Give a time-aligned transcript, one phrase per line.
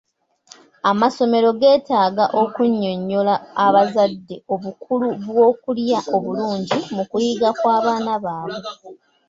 [0.89, 8.69] Amasomero geetaaga okunnyonnyola abazadde obukulu bw'okulya obulungi mu kuyiga kw'abaana baabwe.